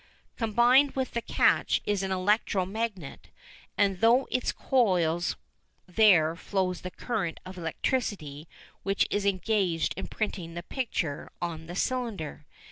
[0.35, 3.29] Combined with the catch is an electro magnet,
[3.77, 5.35] and through its coils
[5.85, 8.47] there flows the current of electricity
[8.81, 12.47] which is engaged in printing the picture on the cylinder.